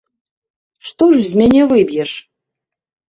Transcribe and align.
Што 0.91 1.03
ж 1.13 1.19
з 1.29 1.43
мяне 1.43 1.61
выб'еш? 1.75 2.11